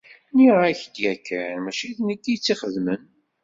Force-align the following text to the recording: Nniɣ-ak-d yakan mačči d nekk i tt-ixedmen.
Nniɣ-ak-d 0.31 0.95
yakan 1.03 1.57
mačči 1.61 1.89
d 1.97 1.99
nekk 2.07 2.25
i 2.27 2.35
tt-ixedmen. 2.37 3.01